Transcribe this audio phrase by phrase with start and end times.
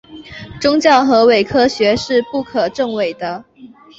[0.59, 3.45] 宗教和伪科学是不可证伪的。